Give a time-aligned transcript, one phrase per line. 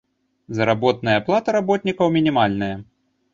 [0.59, 2.73] Заработная плата работнікаў мінімальная.